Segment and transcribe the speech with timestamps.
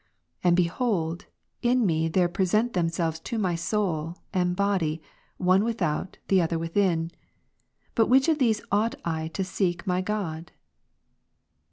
[0.43, 1.27] And behold,
[1.61, 4.99] in me there present themselves to me soul, and body,
[5.37, 7.11] one without, the other within.
[7.93, 10.53] By which of these ovight I to seek my God